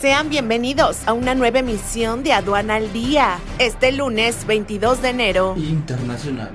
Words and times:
Sean 0.00 0.28
bienvenidos 0.28 0.98
a 1.06 1.14
una 1.14 1.34
nueva 1.34 1.60
emisión 1.60 2.22
de 2.22 2.34
Aduana 2.34 2.74
al 2.74 2.92
Día. 2.92 3.38
Este 3.58 3.92
lunes 3.92 4.46
22 4.46 5.00
de 5.00 5.08
enero. 5.08 5.54
Internacional. 5.56 6.50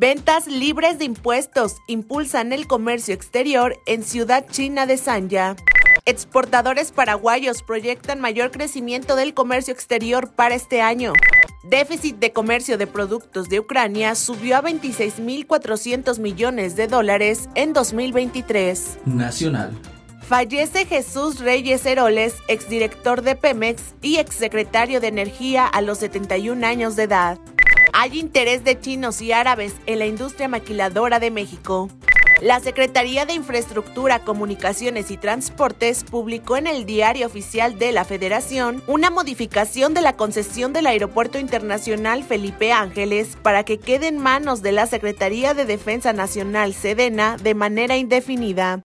Ventas 0.00 0.46
libres 0.46 0.98
de 0.98 1.04
impuestos 1.04 1.76
impulsan 1.86 2.54
el 2.54 2.66
comercio 2.66 3.12
exterior 3.12 3.76
en 3.84 4.02
Ciudad 4.02 4.46
China 4.50 4.86
de 4.86 4.96
Sanya. 4.96 5.54
Exportadores 6.06 6.90
paraguayos 6.90 7.62
proyectan 7.62 8.20
mayor 8.20 8.50
crecimiento 8.50 9.16
del 9.16 9.34
comercio 9.34 9.74
exterior 9.74 10.32
para 10.34 10.54
este 10.54 10.80
año. 10.80 11.12
Déficit 11.64 12.16
de 12.16 12.32
comercio 12.32 12.78
de 12.78 12.86
productos 12.86 13.50
de 13.50 13.60
Ucrania 13.60 14.14
subió 14.14 14.56
a 14.56 14.62
26.400 14.62 16.20
millones 16.20 16.74
de 16.74 16.86
dólares 16.86 17.50
en 17.54 17.74
2023. 17.74 19.00
Nacional. 19.04 19.72
Fallece 20.28 20.84
Jesús 20.84 21.40
Reyes 21.40 21.86
Heroles, 21.86 22.34
exdirector 22.48 23.22
de 23.22 23.34
Pemex 23.34 23.94
y 24.02 24.18
exsecretario 24.18 25.00
de 25.00 25.06
Energía 25.06 25.66
a 25.66 25.80
los 25.80 25.96
71 25.98 26.66
años 26.66 26.96
de 26.96 27.04
edad. 27.04 27.38
Hay 27.94 28.18
interés 28.18 28.62
de 28.62 28.78
chinos 28.78 29.22
y 29.22 29.32
árabes 29.32 29.72
en 29.86 29.98
la 29.98 30.04
industria 30.04 30.46
maquiladora 30.46 31.18
de 31.18 31.30
México. 31.30 31.88
La 32.42 32.60
Secretaría 32.60 33.24
de 33.24 33.32
Infraestructura, 33.32 34.18
Comunicaciones 34.18 35.10
y 35.10 35.16
Transportes 35.16 36.04
publicó 36.04 36.58
en 36.58 36.66
el 36.66 36.84
Diario 36.84 37.26
Oficial 37.26 37.78
de 37.78 37.92
la 37.92 38.04
Federación 38.04 38.82
una 38.86 39.08
modificación 39.08 39.94
de 39.94 40.02
la 40.02 40.12
concesión 40.12 40.74
del 40.74 40.88
Aeropuerto 40.88 41.38
Internacional 41.38 42.22
Felipe 42.22 42.70
Ángeles 42.70 43.38
para 43.42 43.64
que 43.64 43.78
quede 43.78 44.08
en 44.08 44.18
manos 44.18 44.60
de 44.60 44.72
la 44.72 44.86
Secretaría 44.86 45.54
de 45.54 45.64
Defensa 45.64 46.12
Nacional 46.12 46.74
Sedena 46.74 47.38
de 47.38 47.54
manera 47.54 47.96
indefinida. 47.96 48.84